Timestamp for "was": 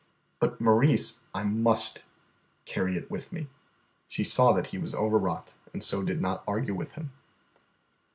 4.79-4.95